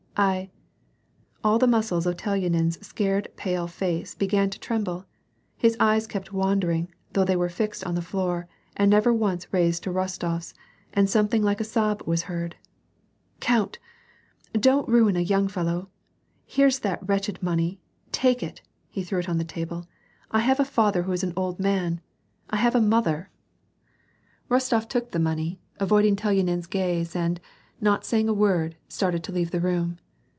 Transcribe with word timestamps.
a 0.17 0.21
J 0.33 0.45
J> 0.47 0.51
All 1.43 1.57
the 1.57 1.65
muscles 1.65 2.05
of 2.05 2.15
Telyanin's 2.17 2.85
scared 2.85 3.29
pale 3.37 3.65
face 3.65 4.13
began 4.13 4.49
to 4.51 4.59
trem 4.59 4.83
ble, 4.83 5.05
his 5.57 5.75
eyes 5.79 6.05
kept 6.05 6.33
wandering, 6.33 6.93
though 7.13 7.23
they 7.23 7.37
were 7.37 7.47
fixed 7.49 7.83
on 7.85 7.95
the 7.95 8.01
floor, 8.03 8.45
and 8.77 8.91
never 8.91 9.11
once 9.13 9.47
raised 9.53 9.83
to 9.83 9.89
Rostofs, 9.89 10.53
and 10.93 11.09
something 11.09 11.41
like 11.41 11.61
a 11.61 11.63
sob 11.63 12.03
was 12.05 12.23
heard." 12.23 12.57
Count!— 13.39 13.79
Don't 14.53 14.87
ruin 14.89 15.15
a 15.15 15.21
young 15.21 15.47
fellow. 15.47 15.89
Here's 16.45 16.79
that 16.79 17.07
wretched 17.07 17.41
money, 17.41 17.79
take 18.11 18.43
it." 18.43 18.61
He 18.89 19.03
threw 19.05 19.19
it 19.19 19.29
on 19.29 19.37
the 19.39 19.43
table," 19.45 19.87
1 20.31 20.41
have 20.41 20.59
a 20.59 20.65
father 20.65 21.03
who's 21.03 21.23
an 21.23 21.33
old 21.37 21.57
man 21.57 21.95
j 21.95 22.01
I 22.51 22.57
have 22.57 22.75
a 22.75 22.81
mother!" 22.81 23.31
WAR 24.49 24.57
AND 24.57 24.61
PEACE. 24.61 24.71
167 24.71 24.83
Kostof 24.85 24.89
took 24.89 25.11
the 25.11 25.23
money, 25.23 25.59
avoiding 25.79 26.17
Telyanin's 26.17 26.67
gaze 26.67 27.15
and, 27.15 27.39
not 27.83 28.05
saying 28.05 28.29
a 28.29 28.33
word, 28.33 28.75
started 28.87 29.23
to 29.23 29.31
leave 29.31 29.49
the 29.49 29.59
room. 29.59 29.97